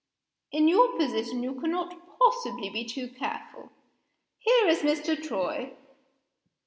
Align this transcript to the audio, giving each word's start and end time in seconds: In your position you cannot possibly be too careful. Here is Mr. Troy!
In 0.51 0.67
your 0.67 0.97
position 0.97 1.43
you 1.43 1.61
cannot 1.61 1.93
possibly 2.17 2.71
be 2.71 2.85
too 2.85 3.07
careful. 3.07 3.69
Here 4.39 4.67
is 4.67 4.79
Mr. 4.79 5.15
Troy! 5.15 5.73